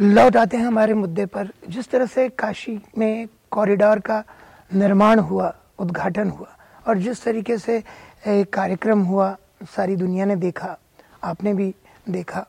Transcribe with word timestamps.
लौट 0.00 0.36
आते 0.36 0.56
हैं 0.56 0.64
हमारे 0.64 0.94
मुद्दे 0.94 1.24
पर। 1.26 1.48
जिस 1.68 1.88
तरह 1.90 2.06
से 2.06 2.28
काशी 2.28 2.78
में 2.98 3.28
कॉरिडोर 3.50 3.98
का 3.98 4.22
निर्माण 4.74 5.18
हुआ, 5.18 5.54
उद्घाटन 5.78 6.28
हुआ, 6.28 6.48
और 6.86 6.98
जिस 6.98 7.22
तरीके 7.24 7.56
से 7.58 7.82
कार्यक्रम 8.28 9.02
हुआ, 9.02 9.36
सारी 9.76 9.96
दुनिया 9.96 10.24
ने 10.24 10.36
देखा, 10.36 10.76
आपने 11.24 11.54
भी 11.54 11.74
देखा, 12.08 12.46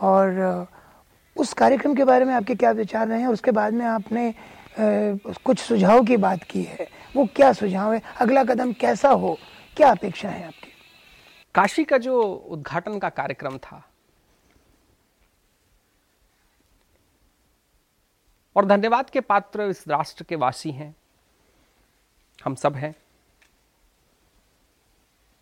और 0.00 0.66
उस 1.36 1.52
कार्यक्रम 1.52 1.94
के 1.94 2.04
बारे 2.04 2.24
में 2.24 2.34
आपके 2.34 2.54
क्या 2.54 2.70
विचार 2.70 3.08
रहे 3.08 3.20
हैं? 3.20 3.26
और 3.26 3.32
उसके 3.32 3.50
बाद 3.50 3.72
में 3.72 3.84
आपने 3.86 4.34
कुछ 4.78 5.58
सुझाव 5.58 6.04
की 6.04 6.16
बात 6.16 6.42
की 6.42 6.62
है। 6.62 6.86
वो 7.16 7.26
क्या 7.36 7.52
सुझाव 7.52 7.92
है? 7.92 8.00
अगला 8.20 8.44
कदम 8.44 8.72
कैसा 8.72 9.10
हो? 9.10 9.36
क्या 9.76 9.90
अपेक्षा 9.90 10.28
है 10.28 10.46
आपकी? 10.46 10.72
काशी 11.54 11.84
का 11.84 11.98
जो 11.98 12.22
उद्घाटन 12.22 12.98
का 12.98 13.08
कार्यक्रम 13.10 13.58
था 13.58 13.82
और 18.56 18.64
धन्यवाद 18.64 19.10
के 19.10 19.20
पात्र 19.20 19.62
इस 19.62 19.86
राष्ट्र 19.88 20.24
के 20.24 20.36
वासी 20.36 20.70
हैं। 20.70 20.94
हम 22.44 22.54
सब 22.54 22.76
हैं 22.76 22.94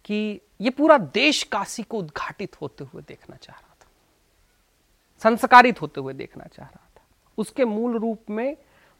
कि 0.04 0.40
ये 0.60 0.70
पूरा 0.70 0.96
देश 0.98 1.42
काशी 1.42 1.82
को 1.82 1.98
उद्घाटित 1.98 2.60
होते 2.60 2.84
हुए 2.84 3.02
देखना 3.02 3.36
चाह 3.36 3.56
रहा 3.56 3.74
था, 3.74 3.86
संस्कारित 5.22 5.80
होते 5.82 6.00
हुए 6.00 6.12
देखना 6.14 6.44
चाह 6.46 6.66
रहा 6.66 6.88
था। 6.96 7.02
उसके 7.38 7.64
मूल 7.64 7.96
रूप 7.98 8.30
में 8.30 8.56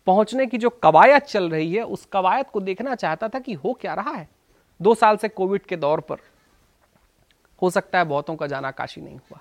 पहुँचने 0.06 0.46
की 0.46 0.58
जो 0.58 0.70
कवायद 0.72 1.22
चल 1.22 1.48
रही 1.50 1.74
है, 1.74 1.82
उस 1.82 2.04
कवायद 2.04 2.46
को 2.46 2.60
देखना 2.60 2.94
चाहता 2.94 3.28
था 3.28 3.38
कि 3.38 3.52
हो 3.54 3.72
क्या 3.72 3.94
रहा 3.94 4.12
है। 4.12 4.28
दो 4.80 4.94
साल 4.94 5.16
से 5.16 5.28
कोविड 5.28 5.62
के 5.62 5.76
दौर 5.76 6.00
पर 6.00 6.18
हो 7.62 7.70
सकता 7.70 7.98
है 7.98 8.04
बहुतों 8.04 8.36
का 8.36 8.46
जाना 8.46 8.70
काशी 8.70 9.00
नहीं 9.00 9.16
हुआ। 9.16 9.40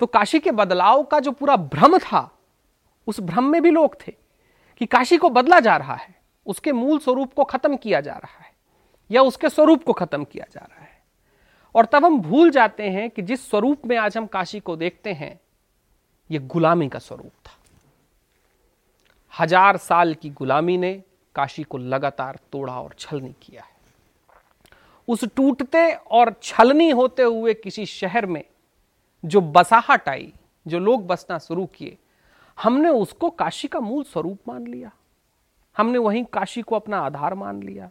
तो 0.00 0.06
काशी 0.06 0.38
के 0.40 0.50
बदलाव 0.52 1.02
का 1.02 1.20
जो 1.20 1.32
पूरा 1.32 1.56
भ्रम 1.56 1.98
था 1.98 2.30
उस 3.06 3.20
भ्रम 3.20 3.44
में 3.44 3.60
भी 3.62 3.70
लोग 3.70 3.96
थे 4.06 4.12
कि 4.80 4.86
काशी 4.86 5.16
को 5.16 5.28
बदला 5.30 5.60
जा 5.60 5.76
रहा 5.76 5.94
है, 5.94 6.14
उसके 6.46 6.72
मूल 6.72 6.98
स्वरूप 6.98 7.34
को 7.34 7.44
खत्म 7.44 7.76
किया 7.76 8.00
जा 8.00 8.12
रहा 8.12 8.44
है, 8.44 8.52
या 9.10 9.22
उसके 9.22 9.48
स्वरूप 9.48 9.84
को 9.84 9.92
खत्म 9.92 10.24
किया 10.24 10.46
जा 10.52 10.60
रहा 10.60 10.80
है। 10.80 10.92
और 11.74 11.84
तब 11.84 12.04
हम 12.04 12.20
भूल 12.20 12.50
जाते 12.50 12.88
हैं 12.90 13.08
कि 13.10 13.22
जिस 13.22 13.48
स्वरूप 13.50 13.86
में 13.86 13.96
आज 13.96 14.16
हम 14.16 14.26
काशी 14.26 14.60
को 14.60 14.76
देखते 14.76 15.12
हैं 15.12 15.38
यह 16.30 16.46
गुलामी 16.46 16.88
का 16.88 16.98
स्वरूप 16.98 17.32
था। 17.46 17.58
हज़ार 19.34 19.76
साल 19.76 20.14
की 20.14 20.30
गुलामी 20.30 20.76
ने 20.78 20.92
काशी 21.34 21.62
को 21.62 21.78
लगातार 21.78 22.38
तोड़ा 22.52 22.80
और 22.80 22.94
छलनी 22.98 23.34
किया 23.42 23.62
है। 23.62 23.72
उस 25.08 25.24
टूटते 25.26 25.92
और 25.92 26.34
छलनी 26.42 26.90
होते 26.90 27.22
हुए 27.22 27.54
किसी 27.54 27.86
शहर 27.86 28.26
में 28.26 28.44
जो 29.24 29.40
बसाहट 29.40 30.08
आई, 30.08 30.32
जो 30.66 30.78
लोग 30.78 31.06
बसना 31.06 31.38
शुरू 31.38 31.66
किए 31.68 31.96
हमने 32.58 32.88
उसको 32.88 33.30
काशी 33.30 33.68
का 33.68 33.80
मूल 33.80 34.04
स्वरूप 34.04 34.48
मान 34.48 34.66
लिया। 34.66 34.90
हमने 35.76 35.98
वहीं 35.98 36.24
काशी 36.24 36.62
को 36.62 36.76
अपना 36.76 37.00
आधार 37.00 37.34
मान 37.34 37.62
लिया। 37.62 37.90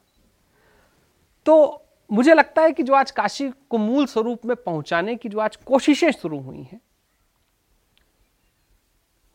तो 1.45 1.85
मुझे 2.09 2.33
लगता 2.33 2.61
है 2.61 2.71
कि 2.71 2.83
जो 2.83 2.93
आज 2.93 3.11
काशी 3.11 3.49
को 3.69 3.77
मूल 3.77 4.05
स्वरूप 4.05 4.45
में 4.45 4.55
पहुँचाने 4.55 5.15
की 5.15 5.29
जो 5.29 5.39
आज 5.39 5.55
कोशिशें 5.55 6.11
शुरू 6.11 6.39
हुई 6.39 6.61
हैं, 6.63 6.81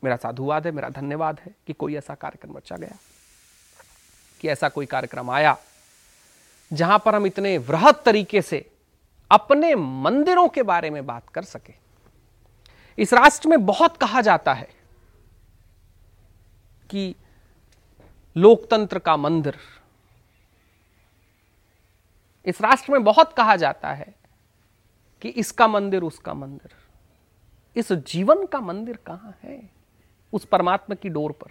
मेरा 0.02 0.16
साधुवाद 0.16 0.66
है, 0.66 0.72
मेरा 0.72 0.88
धन्यवाद 0.88 1.40
है 1.40 1.54
कि 1.66 1.72
कोई 1.72 1.96
ऐसा 1.96 2.14
कार्यक्रम 2.14 2.52
बचा 2.52 2.76
गया, 2.76 2.96
कि 4.40 4.48
ऐसा 4.48 4.68
कोई 4.68 4.86
कार्यक्रम 4.86 5.30
आया, 5.30 5.56
जहाँ 6.72 6.98
पर 6.98 7.14
हम 7.14 7.26
इतने 7.26 7.56
वृहद 7.58 8.02
तरीके 8.04 8.42
से 8.42 8.70
अपने 9.30 9.74
मंदिरों 9.74 10.48
के 10.48 10.62
बारे 10.62 10.90
में 10.90 11.06
बात 11.06 11.28
कर 11.28 11.42
सके। 11.42 11.74
इस 12.98 13.12
राष्ट्र 13.12 13.48
में 13.48 13.66
बहुत 13.66 13.96
कहा 13.96 14.20
जाता 14.20 14.54
है 14.54 14.68
कि 16.90 17.14
लोकतंत्र 18.36 18.98
का 18.98 19.16
मंदिर। 19.16 19.56
इस 22.44 22.60
राष्ट्र 22.60 22.92
में 22.92 23.04
बहुत 23.04 23.32
कहा 23.32 23.56
जाता 23.56 23.92
है 23.92 24.14
कि 25.22 25.28
इसका 25.28 25.68
मंदिर 25.68 26.02
उसका 26.02 26.34
मंदिर। 26.34 26.70
इस 27.76 27.92
जीवन 27.92 28.46
का 28.46 28.60
मंदिर 28.60 28.96
कहाँ 28.96 29.38
है? 29.42 29.70
उस 30.32 30.44
परमात्मा 30.44 30.94
की 30.94 31.08
डोर 31.08 31.32
पर। 31.32 31.50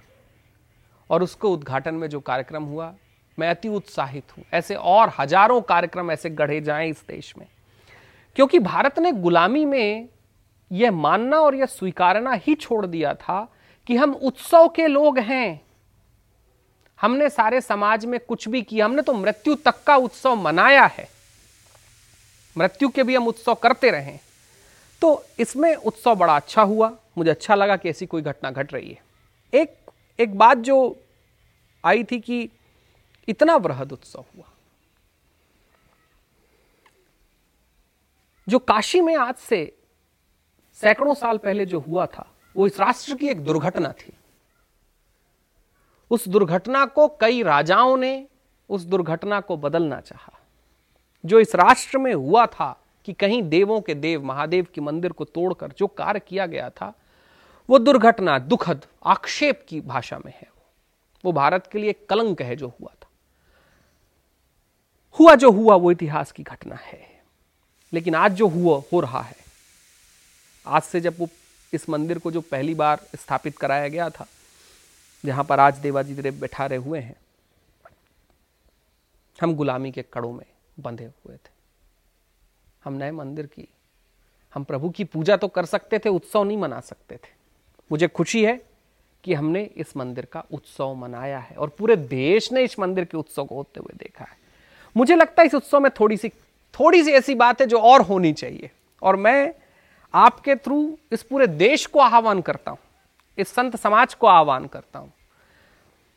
और 1.09 1.23
उसको 1.23 1.53
उद्घाटन 1.53 1.95
में 1.95 2.07
जो 2.07 2.19
कार्यक्रम 2.19 2.63
हुआ, 2.63 2.95
मैं 3.39 3.49
अति 3.49 3.67
उत्साहित 3.67 4.37
हूँ। 4.37 4.45
ऐसे 4.53 4.75
और 4.75 5.11
हज़ारों 5.19 5.61
कार्यक्रम 5.61 6.11
ऐसे 6.11 6.29
गढ़े 6.29 6.61
जाएँ 6.61 6.89
इस 6.89 7.05
देश 7.07 7.37
में। 7.37 7.47
क्योंकि 8.35 8.59
भारत 8.59 8.99
ने 8.99 9.11
गुलामी 9.11 9.65
में 9.65 10.09
यह 10.71 10.91
मानना 10.91 11.39
और 11.39 11.55
यह 11.55 11.65
स्वीकारना 11.65 12.31
ही 12.31 12.55
छोड़ 12.55 12.85
दिया 12.85 13.13
था 13.13 13.53
कि 13.87 13.95
हम 13.95 14.13
उत्सव 14.13 14.67
के 14.67 14.87
लोग 14.87 15.19
हैं। 15.19 15.61
हमने 16.99 17.29
सारे 17.29 17.61
समाज 17.61 18.05
में 18.05 18.19
कुछ 18.19 18.47
भी 18.47 18.61
किया, 18.61 18.85
हमने 18.85 19.01
तो 19.01 19.13
मृत्यु 19.13 19.55
तक 19.55 19.83
का 19.83 19.95
उत्सव 19.95 20.35
मनाया 20.35 20.85
है। 20.87 21.07
मृत्यु 22.55 22.89
के 22.89 23.03
भी 23.03 23.15
हम 23.15 23.27
उत्सव 23.27 23.55
करते 23.55 23.91
रहे 23.91 24.17
तो 25.01 25.23
इसमें 25.39 25.73
उत्सव 25.75 26.15
बड़ा 26.15 26.35
अच्छा 26.35 26.61
हुआ। 26.63 26.91
मुझे 27.17 27.29
अच्छा 27.31 27.55
लगा 27.55 27.75
कि 27.77 27.89
ऐसी 27.89 28.05
कोई 28.05 28.21
घटना 28.21 28.51
घट 28.51 28.73
रही 28.73 28.89
है। 28.89 29.01
एक 29.53 29.75
एक 30.19 30.37
बात 30.37 30.57
जो 30.59 30.77
आई 31.83 32.03
थी 32.03 32.19
कि 32.19 32.49
इतना 33.27 33.55
वृहद 33.55 33.91
उत्सव 33.91 34.25
हुआ। 34.27 34.51
जो 38.47 38.59
काशी 38.59 39.01
में 39.01 39.15
आज 39.17 39.35
से 39.35 39.59
सैकड़ों 40.79 41.13
साल 41.13 41.37
पहले 41.37 41.65
जो 41.65 41.79
हुआ 41.79 42.05
था 42.07 42.27
वो 42.57 42.68
इस 42.68 42.79
राष्ट्र 42.79 43.16
की 43.16 43.28
एक 43.28 43.45
दुर्घटना 43.45 43.91
थी। 43.91 44.13
उस 46.12 46.28
दुर्घटना 46.28 46.85
को 46.85 47.07
कई 47.07 47.44
राजाओं 47.44 47.97
ने 47.97 48.28
उस 48.69 48.81
दुर्घटना 48.81 49.41
को 49.41 49.57
बदलना 49.57 50.01
चाहा। 50.01 50.40
जो 51.25 51.40
इस 51.40 51.56
राष्ट्र 51.56 51.97
में 51.97 52.13
हुआ 52.13 52.45
था 52.45 52.84
कि 53.06 53.13
कहीं 53.13 53.44
देवों 53.44 53.81
के 53.81 53.94
देव, 53.94 54.23
महादेव 54.23 54.68
के 54.73 54.81
मंदिर 54.81 55.12
को 55.12 55.25
तोड़कर 55.25 55.73
जो 55.78 55.88
कार्य 55.88 56.19
किया 56.19 56.45
गया 56.45 56.69
था, 56.69 56.94
वो 57.69 57.79
दुर्घटना, 57.79 58.40
दुखद, 58.40 58.85
आक्षेप 59.06 59.66
की 59.69 59.81
भाषा 59.81 60.19
में 60.25 60.34
है। 60.35 60.51
वो 61.25 61.31
भारत 61.31 61.68
के 61.68 61.79
लिए 61.79 61.94
कलंक 61.94 62.41
है 62.41 62.56
जो 62.56 62.68
हुआ 62.68 62.91
था। 63.03 63.07
हुआ 65.19 65.35
जो 65.35 65.51
हुआ, 65.51 65.75
वो 65.75 65.91
इतिहास 65.91 66.31
की 66.31 66.44
घटना 66.44 66.75
है। 66.75 67.24
लेकिन 67.94 68.16
आज 68.16 68.34
जो 68.34 68.47
हुआ, 68.47 68.81
हो 68.94 69.00
रहा 69.00 69.22
है। 69.22 69.35
आज 70.68 70.81
से 70.81 71.01
जब 71.01 71.16
वो 71.19 71.28
इस 71.73 71.89
मंदिर 71.89 72.19
को 72.19 72.31
जो 72.31 72.41
पहली 72.41 72.73
बार 72.75 73.01
स्थापित 73.16 73.57
कराया 73.57 73.88
गया 73.88 74.09
था, 74.09 74.28
जहाँ 75.23 75.44
पर 75.44 75.59
आज 75.59 75.78
देवाजी 75.78 76.13
देव 76.13 76.39
बैठारे 76.39 76.75
हुए 76.75 77.00
हैं, 77.00 77.16
हम 79.41 79.55
गुलामी 79.55 79.91
के 79.91 80.01
कड़ों 80.13 80.31
में 80.33 80.45
बंधे 80.79 81.06
हुए 81.06 81.35
थे। 81.35 81.50
हम 82.83 82.94
नए 82.94 83.11
मंदिर 83.11 83.45
की, 83.45 83.67
हम 84.56 84.63
प्रभु 84.63 84.89
की 84.89 85.03
पूजा 85.03 85.38
तो 85.38 85.47
कर 85.47 85.66
सकते 85.66 86.00
थे, 86.00 86.09
उत्सव 86.09 86.44
नहीं 86.44 86.57
मना 86.57 86.79
सकते 86.79 87.16
थे। 87.16 87.35
मुझे 87.91 88.07
खुशी 88.07 88.45
है 88.45 88.61
कि 89.23 89.33
हमने 89.33 89.63
इस 89.75 89.97
मंदिर 89.97 90.25
का 90.25 90.44
उत्सव 90.51 90.94
मनाया 90.94 91.39
है 91.39 91.56
और 91.56 91.69
पूरे 91.69 91.95
देश 91.95 92.51
ने 92.51 92.63
इस 92.63 92.79
मंदिर 92.79 93.06
के 93.06 93.17
उत्सव 93.17 93.45
को 93.45 93.56
होते 93.56 93.79
हुए 93.79 93.97
देखा 93.97 94.25
है। 94.25 94.38
मुझे 94.95 95.16
लगता 95.16 95.41
है 95.41 95.47
इस 95.47 95.56
उत्सव 95.56 95.79
में 95.79 95.91
थोड़ी 96.00 96.17
सी 96.17 96.29
थोड़ी 96.73 97.03
सी 97.03 97.11
ऐसी 97.11 97.35
बात 97.35 97.61
है 97.61 97.67
जो 97.67 97.79
और 97.79 98.01
होनी 98.01 98.33
चाहिए। 98.33 98.69
और 99.01 99.16
मैं 99.16 99.53
आपके 100.13 100.56
थ्रू 100.56 100.97
इस 101.12 101.23
पूरे 101.23 101.47
देश 101.47 101.85
को 101.85 102.00
आह्वान 102.00 102.41
करता 102.41 102.72
हूँ, 102.72 102.79
इस 103.38 103.47
संत 103.50 103.75
समाज 103.75 104.13
को 104.13 104.28
आह्वान 104.28 104.66
करता 104.68 105.00
हूँ। 105.00 105.12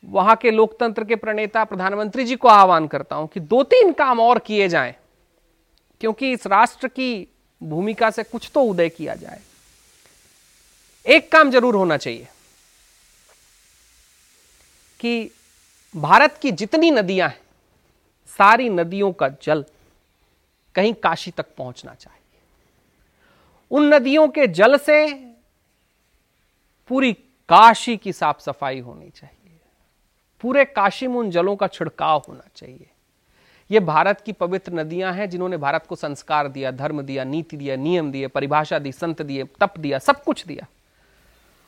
वहाँ 0.05 0.37
के 0.37 0.51
लोकतंत्र 0.51 1.05
के 1.05 1.17
प्रणेता, 1.17 1.65
प्रधानमंत्री 1.65 2.25
जी 2.25 2.37
को 2.37 2.49
आह्वान 2.49 2.87
करता 2.87 3.17
हूँ 3.17 3.29
कि 3.29 3.41
दो 3.41 3.63
तीन 3.65 3.93
काम 3.93 4.21
और 4.21 4.39
किए 4.39 4.69
जाएँ, 4.69 4.95
क्योंकि 6.01 6.33
इस 6.33 6.47
राष्ट्र 6.47 6.89
की 6.89 7.27
भूमिका 7.61 8.11
से 8.11 8.23
कुछ 8.23 8.51
तो 8.55 8.63
उदय 8.63 8.89
किया 8.89 9.15
जाए। 9.17 9.41
एक 11.07 11.31
काम 11.33 11.51
ज़रूर 11.51 11.75
होना 11.75 11.97
चाहिए 11.97 12.29
कि 15.01 15.31
भारत 15.95 16.39
की 16.43 16.51
जितनी 16.53 16.91
नदियाँ 16.91 17.29
हैं, 17.29 17.39
सारी 18.31 18.69
नदियों 18.71 19.13
का 19.13 19.29
जल 19.43 19.65
कहीं 20.75 20.95
काशी 20.95 21.31
तक 21.31 21.47
पहुँचना 21.59 21.95
चाहिए। 21.95 22.19
उन 23.71 23.95
नदियों 23.95 24.29
के 24.29 24.47
जल 24.47 24.77
से 24.77 25.15
पूरी 26.89 27.13
काशी 27.49 27.97
की 27.97 28.13
साफ़ 28.13 28.41
सफ़ाई 28.41 28.81
होनी 28.81 29.11
चाहिए। 29.11 29.61
पूरे 30.41 30.65
काशी 30.65 31.07
में 31.07 31.17
उन 31.17 31.31
जलों 31.31 31.57
का 31.57 31.67
छिड़काव 31.67 32.23
होना 32.29 32.49
चाहिए। 32.57 32.91
ये 33.71 33.81
भारत 33.81 34.21
की 34.21 34.33
पवित्र 34.33 34.73
नदियाँ 34.73 35.13
हैं 35.13 35.31
जिन्होंने 35.31 35.57
भारत 35.57 35.87
को 35.87 35.97
संस्कार 35.97 36.49
दिया, 36.49 36.71
धर्म 36.71 37.03
दिया, 37.03 37.25
नीति 37.25 37.57
दिया, 37.57 37.77
नियम 37.77 38.13
दिए, 38.13 38.27
परिभाषा 38.27 38.79
दी, 38.79 38.93
संत 38.93 39.23
दिए, 39.23 39.45
तप 39.45 39.79
दिया, 39.79 39.99
सब 39.99 40.25
कुछ 40.25 40.47
दिया। 40.47 40.67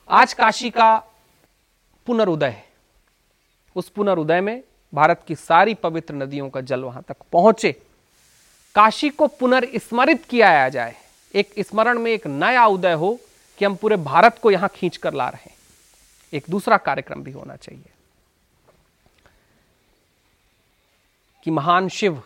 आज 0.09 0.33
काशी 0.33 0.69
का 0.69 1.03
पुनरुदय 2.05 2.47
है। 2.47 2.65
उस 3.75 3.89
पुनरुदय 3.89 4.41
में 4.41 4.63
भारत 4.93 5.23
की 5.27 5.35
सारी 5.35 5.73
पवित्र 5.73 6.13
नदियों 6.13 6.49
का 6.49 6.61
जल 6.61 6.83
वहाँ 6.83 7.03
तक 7.07 7.15
पहुँचे। 7.31 7.71
काशी 8.75 9.09
को 9.09 9.27
पुनर्स्मरित 9.27 10.25
किया 10.25 10.69
जाए। 10.69 10.95
एक 11.35 11.53
स्मरण 11.59 11.99
में 11.99 12.11
एक 12.11 12.27
नया 12.27 12.65
उदय 12.65 12.93
हो 12.93 13.19
कि 13.57 13.65
हम 13.65 13.75
पूरे 13.75 13.95
भारत 13.95 14.39
को 14.43 14.51
यहाँ 14.51 14.69
खींच 14.69 14.97
कर 14.97 15.13
ला 15.13 15.29
रहे 15.29 15.49
हैं। 15.49 15.57
एक 16.33 16.45
दूसरा 16.49 16.77
कार्यक्रम 16.77 17.23
भी 17.23 17.31
होना 17.31 17.55
चाहिए। 17.55 17.89
कि 21.43 21.51
महान 21.51 21.89
शिव 21.89 22.23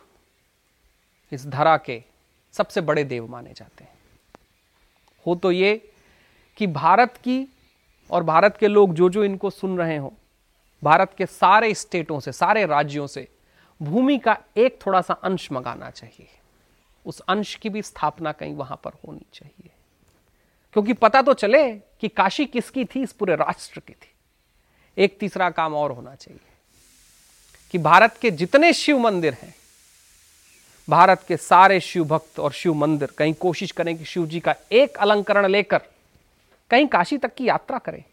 इस 1.31 1.48
धरा 1.48 1.77
के 1.77 2.04
सबसे 2.54 2.81
बड़े 2.81 3.04
देव 3.04 3.27
माने 3.27 3.54
जाते 3.54 3.83
हैं। 3.83 3.94
हो 5.27 5.36
तो 5.36 5.51
ये 5.51 5.92
कि 6.57 6.68
भारत 6.68 7.18
की 7.18 7.54
और 8.12 8.24
भारत 8.24 8.57
के 8.57 8.68
लोग 8.68 8.94
जो 8.94 9.09
जो 9.09 9.24
इनको 9.24 9.50
सुन 9.50 9.77
रहे 9.77 9.98
हो, 9.98 10.13
भारत 10.83 11.13
के 11.18 11.25
सारे 11.25 11.74
स्टेटों 11.74 12.19
से, 12.19 12.31
सारे 12.31 12.65
राज्यों 12.65 13.07
से, 13.07 13.27
भूमि 13.81 14.18
का 14.18 14.38
एक 14.57 14.80
थोड़ा 14.86 15.01
सा 15.01 15.13
अंश 15.13 15.51
मंगाना 15.51 15.89
चाहिए। 15.89 16.27
उस 17.07 17.19
अंश 17.19 17.56
की 17.56 17.69
भी 17.69 17.81
स्थापना 17.81 18.31
कहीं 18.31 18.56
वहाँ 18.56 18.81
पर 18.83 18.92
होनी 18.92 19.25
चाहिए। 19.33 19.69
क्योंकि 20.74 20.94
पता 20.94 21.21
तो 21.21 21.33
चले 21.33 21.74
कि 21.74 22.07
काशी 22.07 22.45
किसकी 22.45 22.86
थी, 22.86 23.04
इस 23.04 23.12
पूरे 23.12 23.36
राष्ट्र 23.36 23.80
की 23.80 23.94
थी। 23.94 24.12
एक 24.98 25.18
तीसरा 25.19 25.50
काम 25.50 25.75
और 25.75 25.92
होना 25.92 26.15
चाहिए 26.15 26.39
कि 27.71 27.77
भारत 27.77 28.18
के 28.21 28.31
जितने 28.31 28.74
शिव 28.74 29.00
मंदिर 29.00 29.33
हैं, 29.33 29.56
भारत 30.89 31.24
के 31.27 31.38
सारे 31.38 31.80
शिव 31.80 32.06
भक्त 32.06 32.39
और 32.39 32.51
शिव 32.51 32.74
मंदिर 32.74 33.12
कहीं 33.18 33.33
कोशिश 33.33 33.71
करें 33.71 33.98
कि 33.98 34.06
शिव 34.06 34.27
जी 34.27 34.39
का 34.39 34.56
एक 34.71 34.98
अलंकरण 34.98 35.48
लेकर 35.48 35.81
कहीं 36.69 36.88
काशी 36.88 37.18
तक 37.18 37.36
की 37.36 37.48
यात्रा 37.48 37.77
करें। 37.77 38.04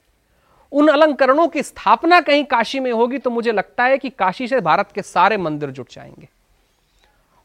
उन 0.73 0.89
अलंकरणों 0.89 1.49
की 1.49 1.63
स्थापना 1.63 2.21
कहीं 2.21 2.45
काशी 2.45 2.81
में 2.81 2.93
होगी 2.93 3.19
तो 3.19 3.31
मुझे 3.31 3.53
लगता 3.53 3.85
है 3.85 3.99
कि 3.99 4.11
काशी 4.11 4.49
से 4.49 4.61
भारत 4.61 4.93
के 4.95 5.03
सारे 5.03 5.37
मंदिर 5.37 5.71
जुट 5.71 5.93
जाएँगे। 5.93 6.29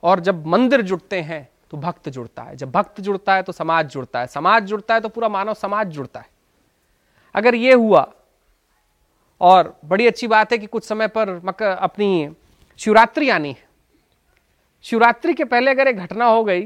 और 0.04 0.20
जब 0.20 0.46
मंदिर 0.48 0.82
जुड़ते 0.82 1.22
हैं 1.22 1.48
तो 1.72 1.78
भक्त 1.78 2.10
जुड़ता 2.10 2.44
है। 2.44 2.56
जब 2.56 2.72
भक्त 2.72 3.02
जुड़ता 3.02 3.36
है 3.36 3.44
तो 3.44 3.52
समाज 3.52 3.90
जुड़ता 3.90 4.20
है। 4.20 4.28
समाज 4.28 4.64
जुड़ता 4.64 4.94
है 4.94 5.02
तो 5.02 5.10
पूरा 5.10 5.30
मानव 5.30 5.54
समाज 5.54 5.88
जुड़ता 5.88 6.20
है। 6.20 6.30
अगर 7.36 7.56
ये 7.56 7.74
हुआ, 7.74 8.08
और 9.42 9.80
बड़ी 9.86 10.08
अच्छी 10.08 10.28
बात 10.28 10.52
है 10.52 10.58
कि 10.58 10.66
कुछ 10.66 10.84
समय 10.84 11.08
पर 11.08 11.30
मक 11.46 11.62
अपनी 11.64 12.30
शिवरात्रि 12.80 13.30
आनी 13.30 13.50
है। 13.50 13.68
शिवरात्रि 14.86 15.34
के 15.34 15.44
पहले 15.46 15.72
अगर 15.72 15.88
एक 15.88 15.98
घटना 15.98 16.26
हो 16.26 16.44
गई 16.44 16.66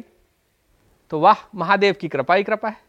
तो 1.12 1.19
वाह, 1.19 1.45
महादेव 1.56 1.95
की 2.01 2.07
कृपा 2.07 2.35
ही 2.35 2.44
कृपा 2.44 2.69
है। 2.69 2.81